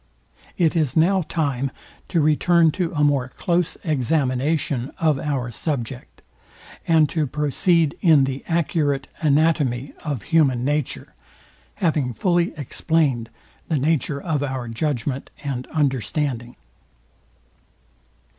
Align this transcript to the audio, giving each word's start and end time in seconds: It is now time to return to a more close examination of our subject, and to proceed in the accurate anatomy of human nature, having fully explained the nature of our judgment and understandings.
It 0.57 0.75
is 0.75 0.97
now 0.97 1.21
time 1.21 1.69
to 2.07 2.21
return 2.21 2.71
to 2.71 2.91
a 2.95 3.03
more 3.03 3.27
close 3.27 3.77
examination 3.83 4.91
of 4.97 5.19
our 5.19 5.51
subject, 5.51 6.23
and 6.87 7.07
to 7.09 7.27
proceed 7.27 7.95
in 8.01 8.23
the 8.23 8.43
accurate 8.47 9.07
anatomy 9.21 9.93
of 10.03 10.23
human 10.23 10.65
nature, 10.65 11.13
having 11.75 12.15
fully 12.15 12.51
explained 12.57 13.29
the 13.67 13.77
nature 13.77 14.19
of 14.19 14.41
our 14.41 14.67
judgment 14.67 15.29
and 15.43 15.67
understandings. 15.71 16.55